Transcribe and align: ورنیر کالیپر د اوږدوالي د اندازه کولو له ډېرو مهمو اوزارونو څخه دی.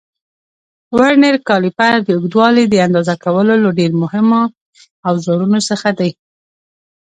ورنیر 0.95 1.35
کالیپر 1.49 1.95
د 2.03 2.09
اوږدوالي 2.15 2.65
د 2.69 2.75
اندازه 2.87 3.15
کولو 3.23 3.53
له 3.63 3.69
ډېرو 3.77 4.01
مهمو 4.03 4.41
اوزارونو 5.09 5.59
څخه 5.69 5.89
دی. 5.99 6.11